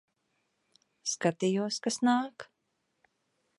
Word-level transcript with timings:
Skatījos, 1.11 1.79
kas 1.87 2.01
nāk. 2.09 2.49